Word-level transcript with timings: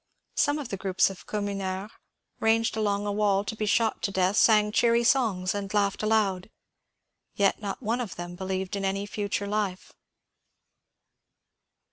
Some 0.33 0.57
of 0.57 0.69
the 0.69 0.77
groups 0.77 1.11
of 1.11 1.27
communards 1.27 1.93
ranged 2.39 2.75
along 2.75 3.05
a 3.05 3.11
wall 3.11 3.43
to 3.45 3.55
be 3.55 3.67
shot 3.67 4.01
to 4.01 4.11
death 4.11 4.35
sang 4.35 4.71
cheery 4.71 5.03
songs 5.03 5.53
and 5.53 5.71
laughed 5.71 6.01
aloud; 6.01 6.49
yet 7.35 7.61
not 7.61 7.83
one 7.83 8.01
of 8.01 8.15
them 8.15 8.33
believed 8.35 8.75
in 8.75 8.83
any 8.83 9.05
future 9.05 9.45
life. 9.45 9.93